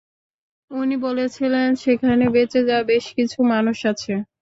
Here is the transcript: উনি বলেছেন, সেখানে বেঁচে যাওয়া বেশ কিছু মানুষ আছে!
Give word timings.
উনি 0.71 0.95
বলেছেন, 1.05 1.53
সেখানে 1.83 2.23
বেঁচে 2.35 2.61
যাওয়া 2.67 2.87
বেশ 2.91 3.05
কিছু 3.17 3.37
মানুষ 3.51 3.77
আছে! 3.91 4.13